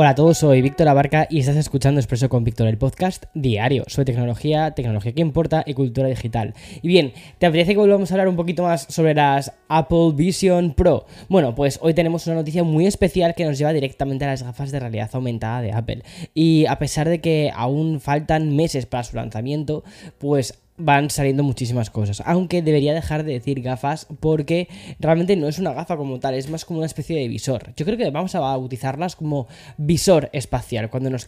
[0.00, 3.82] Hola a todos, soy Víctor Abarca y estás escuchando Expreso con Víctor, el podcast diario
[3.88, 6.54] sobre tecnología, tecnología que importa y cultura digital.
[6.82, 10.74] Y bien, ¿te apetece que volvamos a hablar un poquito más sobre las Apple Vision
[10.74, 11.04] Pro?
[11.28, 14.70] Bueno, pues hoy tenemos una noticia muy especial que nos lleva directamente a las gafas
[14.70, 16.04] de realidad aumentada de Apple.
[16.32, 19.82] Y a pesar de que aún faltan meses para su lanzamiento,
[20.18, 22.22] pues van saliendo muchísimas cosas.
[22.24, 24.68] Aunque debería dejar de decir gafas porque
[25.00, 27.74] realmente no es una gafa como tal, es más como una especie de visor.
[27.76, 31.26] Yo creo que vamos a bautizarlas como visor espacial cuando nos,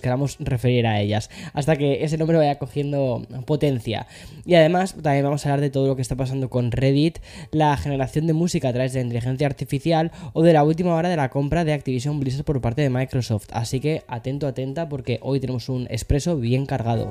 [0.00, 4.06] queramos referir a ellas, hasta que ese nombre vaya cogiendo potencia.
[4.44, 7.18] Y además también vamos a hablar de todo lo que está pasando con Reddit,
[7.50, 11.16] la generación de música a través de inteligencia artificial o de la última hora de
[11.16, 13.48] la compra de Activision Blizzard por parte de Microsoft.
[13.52, 17.10] Así que atento, atenta porque hoy tenemos un expreso bien cargado.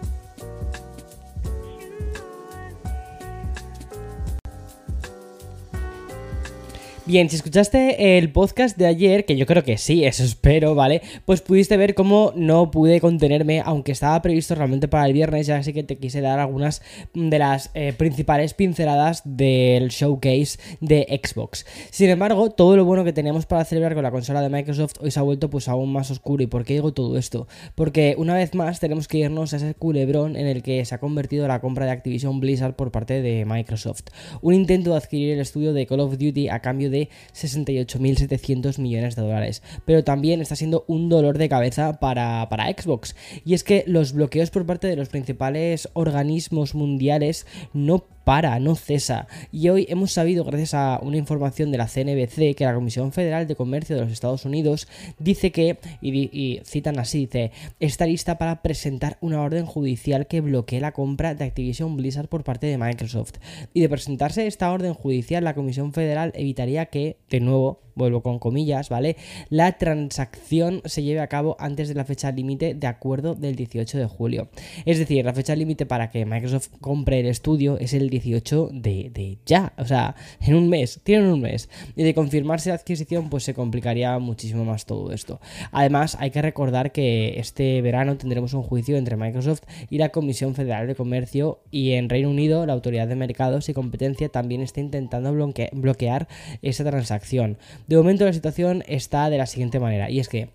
[7.07, 11.01] Bien, si escuchaste el podcast de ayer, que yo creo que sí, eso espero, ¿vale?
[11.25, 15.57] Pues pudiste ver cómo no pude contenerme, aunque estaba previsto realmente para el viernes, ya
[15.57, 16.83] así que te quise dar algunas
[17.15, 21.65] de las eh, principales pinceladas del showcase de Xbox.
[21.89, 25.09] Sin embargo, todo lo bueno que teníamos para celebrar con la consola de Microsoft hoy
[25.09, 26.43] se ha vuelto pues aún más oscuro.
[26.43, 27.47] ¿Y por qué digo todo esto?
[27.73, 30.99] Porque una vez más tenemos que irnos a ese culebrón en el que se ha
[30.99, 34.03] convertido la compra de Activision Blizzard por parte de Microsoft.
[34.43, 39.15] Un intento de adquirir el estudio de Call of Duty a cambio de 68.700 millones
[39.15, 39.63] de dólares.
[39.85, 43.15] Pero también está siendo un dolor de cabeza para, para Xbox.
[43.45, 48.75] Y es que los bloqueos por parte de los principales organismos mundiales no para, no
[48.75, 49.27] cesa.
[49.51, 53.47] Y hoy hemos sabido, gracias a una información de la CNBC, que la Comisión Federal
[53.47, 54.87] de Comercio de los Estados Unidos
[55.19, 60.79] dice que, y, citan así, dice, está lista para presentar una orden judicial que bloquee
[60.79, 63.35] la compra de Activision Blizzard por parte de Microsoft.
[63.73, 68.39] Y de presentarse esta orden judicial, la Comisión Federal evitaría que, de nuevo, vuelvo con
[68.39, 69.15] comillas, ¿vale?
[69.49, 73.97] La transacción se lleve a cabo antes de la fecha límite de acuerdo del 18
[73.97, 74.49] de julio.
[74.85, 79.37] Es decir, la fecha límite para que Microsoft compre el estudio es el 18 de,
[79.45, 81.69] ya, o sea, en un mes, tienen un mes.
[81.95, 85.39] Y de confirmarse la adquisición, pues se complicaría muchísimo más todo esto.
[85.71, 90.55] Además, hay que recordar que este verano tendremos un juicio entre Microsoft y la Comisión
[90.55, 94.79] Federal de Comercio y en Reino Unido la Autoridad de Mercados y Competencia también está
[94.79, 96.27] intentando bloquear
[96.61, 97.57] esa transacción.
[97.91, 100.47] De momento la situación está de la siguiente manera, y es que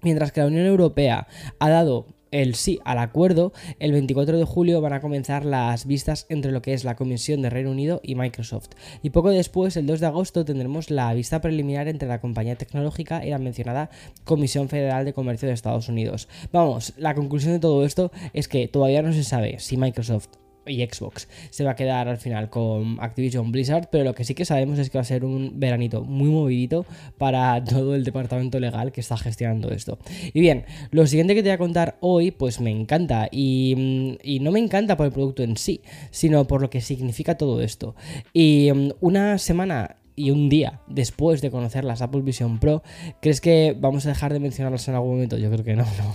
[0.00, 1.26] mientras que la Unión Europea
[1.58, 6.24] ha dado el sí al acuerdo, el 24 de julio van a comenzar las vistas
[6.30, 8.70] entre lo que es la Comisión de Reino Unido y Microsoft.
[9.02, 13.26] Y poco después, el 2 de agosto, tendremos la vista preliminar entre la compañía tecnológica
[13.26, 13.90] y la mencionada
[14.24, 16.28] Comisión Federal de Comercio de Estados Unidos.
[16.50, 20.28] Vamos, la conclusión de todo esto es que todavía no se sabe si Microsoft
[20.66, 24.34] y Xbox se va a quedar al final con Activision Blizzard, pero lo que sí
[24.34, 26.86] que sabemos es que va a ser un veranito muy movidito
[27.18, 29.98] para todo el departamento legal que está gestionando esto.
[30.32, 34.18] Y bien, lo siguiente que te voy a contar hoy, pues me encanta y, mm,
[34.22, 35.80] y no me encanta por el producto en sí,
[36.10, 37.94] sino por lo que significa todo esto.
[38.32, 42.82] Y mm, una semana y un día después de conocer las Apple Vision Pro,
[43.20, 45.36] ¿crees que vamos a dejar de mencionarlas en algún momento?
[45.38, 46.14] Yo creo que no, no.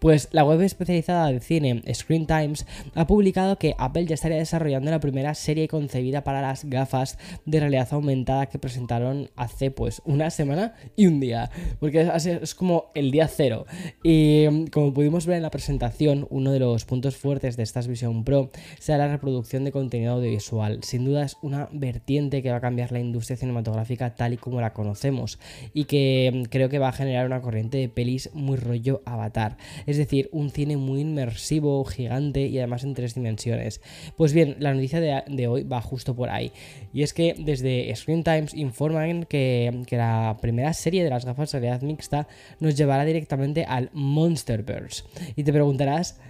[0.00, 4.90] Pues la web especializada de cine Screen Times ha publicado que Apple ya estaría desarrollando
[4.90, 10.30] la primera serie concebida para las gafas de realidad aumentada que presentaron hace pues una
[10.30, 13.66] semana y un día, porque es, es como el día cero.
[14.02, 18.24] Y como pudimos ver en la presentación, uno de los puntos fuertes de estas Vision
[18.24, 20.82] Pro será la reproducción de contenido audiovisual.
[20.82, 24.60] Sin duda es una vertiente que va a cambiar la industria cinematográfica tal y como
[24.60, 25.38] la conocemos
[25.74, 29.56] y que mm, creo que va a generar una corriente de pelis muy rollo avatar,
[29.90, 33.80] es decir, un cine muy inmersivo, gigante y además en tres dimensiones.
[34.16, 36.52] Pues bien, la noticia de, hoy va justo por ahí
[36.92, 41.52] y es que desde Screen Times informan que, que la primera serie de las gafas
[41.52, 42.28] de realidad mixta
[42.58, 45.04] nos llevará directamente al Monsterverse
[45.36, 46.20] y te preguntarás,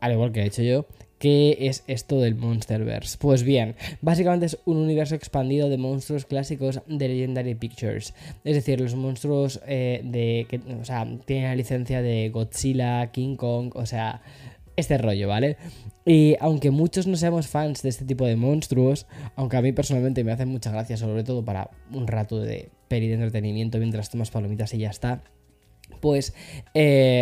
[0.00, 0.86] al igual que he hecho yo,
[1.24, 3.16] ¿Qué es esto del Monsterverse?
[3.18, 8.12] Pues bien, básicamente es un universo expandido de monstruos clásicos de Legendary Pictures.
[8.44, 13.36] Es decir, los monstruos eh, de que, o sea, tienen la licencia de Godzilla, King
[13.36, 14.20] Kong, o sea,
[14.76, 15.56] este rollo, ¿vale?
[16.04, 20.24] Y aunque muchos no seamos fans de este tipo de monstruos, aunque a mí personalmente
[20.24, 24.30] me hacen mucha gracia, sobre todo para un rato de peli de entretenimiento mientras tomas
[24.30, 25.22] palomitas y ya está
[26.04, 26.34] pues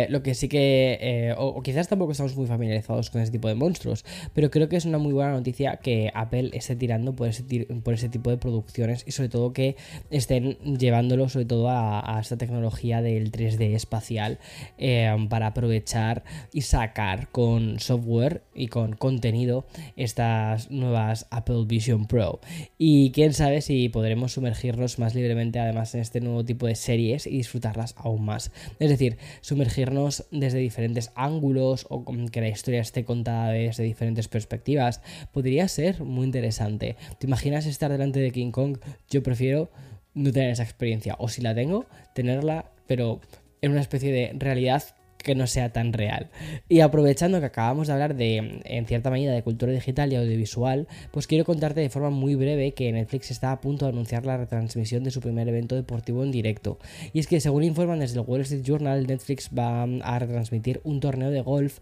[0.09, 3.55] lo que sí que, eh, o, quizás tampoco estamos muy familiarizados con ese tipo de
[3.55, 4.03] monstruos,
[4.33, 7.43] pero creo que es una muy buena noticia que Apple esté tirando por ese,
[7.81, 9.77] por ese tipo de producciones y sobre todo que
[10.09, 14.37] estén llevándolo sobre todo a, esta tecnología del 3D espacial
[14.77, 19.65] eh, para aprovechar y sacar con software y con contenido
[19.95, 22.41] estas nuevas Apple Vision Pro.
[22.77, 27.27] Y quién sabe si podremos sumergirnos más libremente además en este nuevo tipo de series
[27.27, 28.51] y disfrutarlas aún más.
[28.79, 35.01] Es decir, sumergirnos desde diferentes ángulos o que la historia esté contada desde diferentes perspectivas
[35.31, 36.95] podría ser muy interesante.
[37.19, 38.77] ¿Te imaginas estar delante de King Kong?
[39.09, 39.71] Yo prefiero
[40.13, 41.15] no tener esa experiencia.
[41.19, 43.21] O si la tengo, tenerla, pero
[43.61, 44.83] en una especie de realidad
[45.23, 46.29] que no sea tan real.
[46.69, 50.87] Y aprovechando que acabamos de hablar de, en cierta medida, de cultura digital y audiovisual,
[51.11, 54.37] pues quiero contarte de forma muy breve que Netflix está a punto de anunciar la
[54.37, 56.77] retransmisión de su primer evento deportivo en directo.
[57.13, 60.99] Y es que, según informan desde el Wall Street Journal, Netflix va a retransmitir un
[60.99, 61.79] torneo de golf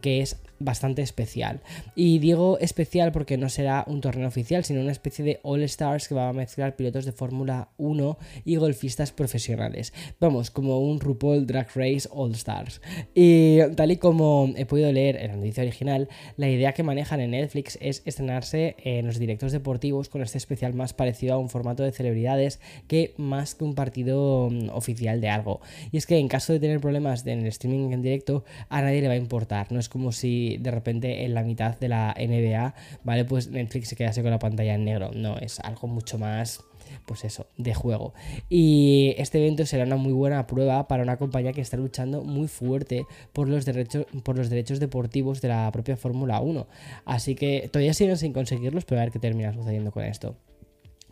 [0.00, 1.60] que es bastante especial.
[1.94, 6.08] Y digo especial porque no será un torneo oficial, sino una especie de All Stars
[6.08, 9.92] que va a mezclar pilotos de Fórmula 1 y golfistas profesionales.
[10.20, 12.80] Vamos, como un RuPaul Drag Race All Stars.
[13.14, 17.20] Y tal y como he podido leer en la noticia original, la idea que manejan
[17.20, 21.48] en Netflix es estrenarse en los directos deportivos con este especial más parecido a un
[21.48, 25.60] formato de celebridades que más que un partido mm, oficial de algo.
[25.90, 29.00] Y es que en caso de tener problemas en el streaming en directo, a nadie
[29.00, 29.71] le va a importar.
[29.72, 32.74] No es como si de repente en la mitad de la NBA,
[33.04, 33.24] ¿vale?
[33.24, 35.10] Pues Netflix se quedase con la pantalla en negro.
[35.14, 36.64] No, es algo mucho más
[37.06, 38.12] pues eso, de juego.
[38.48, 42.48] Y este evento será una muy buena prueba para una compañía que está luchando muy
[42.48, 46.66] fuerte por los derechos, por los derechos deportivos de la propia Fórmula 1.
[47.04, 50.36] Así que todavía siguen sin conseguirlos, pero a ver qué termina sucediendo con esto.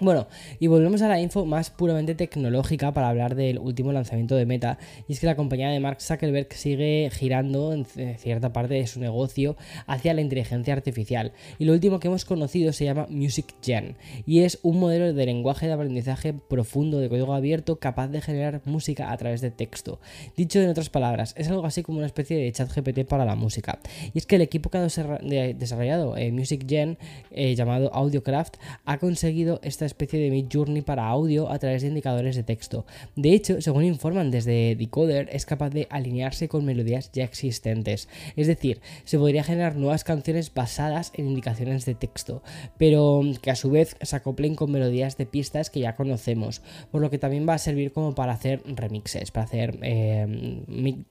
[0.02, 4.47] Bueno, y volvemos a la info más puramente tecnológica para hablar del último lanzamiento de
[4.47, 8.87] Meta, y es que la compañía de Mark Zuckerberg sigue girando en cierta parte de
[8.87, 13.55] su negocio hacia la inteligencia artificial, y lo último que hemos conocido se llama Music
[13.61, 18.23] Gen, y es un modelo de lenguaje de aprendizaje profundo de código abierto capaz de
[18.23, 20.00] generar música a través de texto.
[20.35, 23.35] Dicho en otras palabras, es algo así como una especie de chat GPT para la
[23.35, 23.81] música,
[24.14, 26.97] y es que el equipo que ha desarrollado eh, Music Gen,
[27.32, 28.56] eh, llamado AudioCraft,
[28.87, 32.87] ha conseguido esta especie de Mid Journey para audio a través de indicadores de texto.
[33.17, 38.09] De hecho, según informan desde Decoder, es capaz de alinearse con melodías ya existentes.
[38.37, 42.43] Es decir, se podría generar nuevas canciones basadas en indicaciones de texto,
[42.79, 47.01] pero que a su vez se acoplen con melodías de pistas que ya conocemos, por
[47.01, 50.63] lo que también va a servir como para hacer remixes, para hacer eh,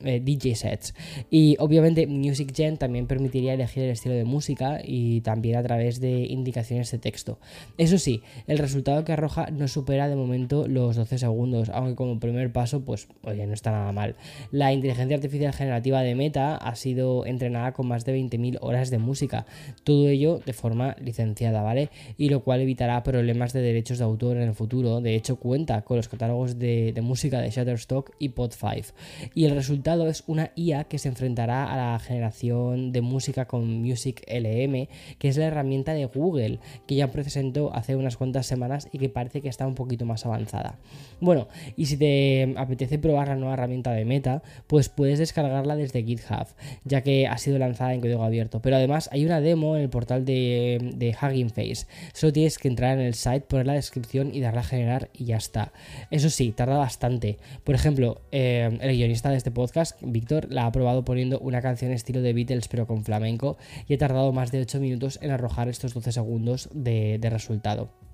[0.03, 0.93] eh, DJ sets.
[1.29, 5.99] Y obviamente Music Gen también permitiría elegir el estilo de música y también a través
[5.99, 7.39] de indicaciones de texto.
[7.77, 12.19] Eso sí, el resultado que arroja no supera de momento los 12 segundos, aunque como
[12.19, 14.15] primer paso, pues oye, no está nada mal.
[14.51, 18.99] La inteligencia artificial generativa de Meta ha sido entrenada con más de 20.000 horas de
[18.99, 19.47] música,
[19.83, 21.89] todo ello de forma licenciada, ¿vale?
[22.17, 25.01] Y lo cual evitará problemas de derechos de autor en el futuro.
[25.01, 28.93] De hecho, cuenta con los catálogos de, música de Shutterstock y Pod5.
[29.33, 33.81] Y el resultado es una IA que se enfrentará a la generación de música con
[33.81, 34.87] Music LM,
[35.17, 38.58] que es la herramienta de Google, que ya presentó hace unas cuantas semanas
[38.91, 40.77] y que parece que está un poquito más avanzada.
[41.19, 46.03] Bueno, y si te apetece probar la nueva herramienta de Meta, pues puedes descargarla desde
[46.03, 46.47] GitHub,
[46.83, 48.61] ya que ha sido lanzada en código abierto.
[48.61, 51.87] Pero además hay una demo en el portal de, de Hugging Face.
[52.13, 55.25] Solo tienes que entrar en el site, poner la descripción y darle a generar y
[55.25, 55.71] ya está.
[56.11, 57.37] Eso sí, tarda bastante.
[57.63, 61.91] Por ejemplo, eh, el guionista de este podcast, Víctor, la ha probado poniendo una canción
[61.91, 63.57] estilo de Beatles pero con flamenco
[63.87, 68.08] y ha tardado más de 8 minutos en arrojar estos 12 segundos de resultado.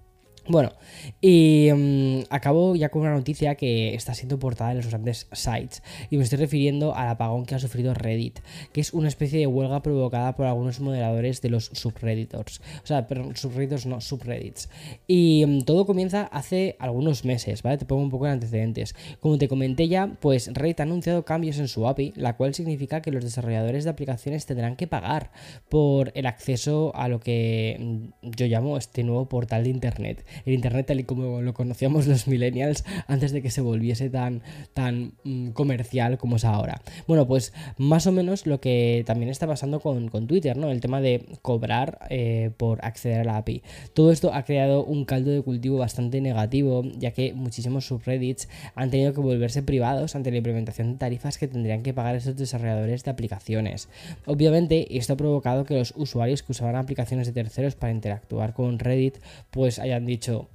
[0.48, 0.74] Bueno,
[1.22, 5.82] y mm, acabo ya con una noticia que está siendo portada en los grandes sites,
[6.12, 9.48] y me estoy refiriendo al apagón que ha sufrido Reddit, que es una especie de
[9.48, 14.70] huelga provocada por algunos moderadores de los subredditors, o sea, perdón, subredditors no, subreddits.
[15.08, 17.80] Y mm, todo comienza hace algunos meses, ¿vale?
[17.80, 18.94] Te pongo un poco en antecedentes.
[19.20, 23.02] Como te comenté ya, pues Reddit ha anunciado cambios en su API, la cual significa
[23.02, 25.32] que los desarrolladores de aplicaciones tendrán que pagar
[25.70, 27.78] por el acceso a lo que
[28.22, 32.08] mm, yo llamo este nuevo portal de Internet el Internet tal y como lo conocíamos
[32.08, 34.42] los millennials antes de que se volviese tan,
[34.74, 36.82] tan mm, comercial como es ahora.
[37.08, 40.72] Bueno, pues más o menos lo que también está pasando con, Twitter, ¿no?
[40.72, 43.62] El tema de cobrar eh, por acceder a la API.
[43.94, 48.90] Todo esto ha creado un caldo de cultivo bastante negativo, ya que muchísimos subreddits han
[48.90, 53.04] tenido que volverse privados ante la implementación de tarifas que tendrían que pagar esos desarrolladores
[53.04, 53.90] de aplicaciones.
[54.26, 58.80] Obviamente, esto ha provocado que los usuarios que usaban aplicaciones de terceros para interactuar con
[58.80, 59.18] Reddit,
[59.52, 60.48] pues hayan dicho ちょ、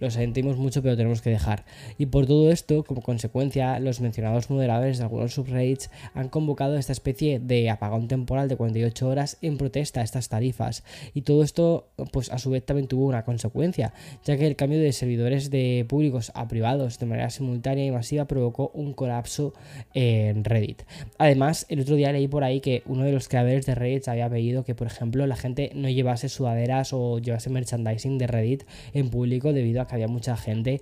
[0.00, 1.64] lo sentimos mucho, pero tenemos que dejar.
[1.98, 6.92] Y por todo esto, como consecuencia, los mencionados moderadores de algunos subreddits han convocado esta
[6.92, 10.84] especie de apagón temporal de 48 horas en protesta a estas tarifas.
[11.14, 13.92] Y todo esto, pues a su vez también tuvo una consecuencia,
[14.24, 18.26] ya que el cambio de servidores de públicos a privados de manera simultánea y masiva
[18.26, 19.54] provocó un colapso
[19.94, 20.82] en Reddit.
[21.18, 24.28] Además, el otro día leí por ahí que uno de los creadores de Reddit había
[24.28, 29.10] pedido que, por ejemplo, la gente no llevase sudaderas o llevase merchandising de Reddit en
[29.10, 30.80] público debido a que había mucha gente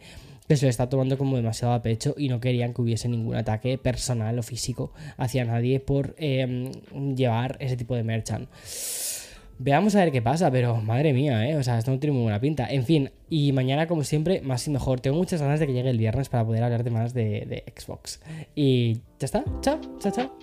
[0.48, 3.34] que se lo está tomando como demasiado a pecho y no querían que hubiese ningún
[3.34, 6.70] ataque personal o físico hacia nadie por em,
[7.14, 8.48] llevar ese tipo de merchant.
[9.58, 11.56] Veamos a ver qué pasa, pero madre mía, ¿eh?
[11.56, 12.66] O sea, esto no tiene muy buena pinta.
[12.68, 15.00] En fin, y mañana, como siempre, más y mejor.
[15.00, 18.20] Tengo muchas ganas de que llegue el viernes para poder hablarte más de, de Xbox.
[18.54, 19.44] Y ya está.
[19.62, 20.38] Chao, chao, chao.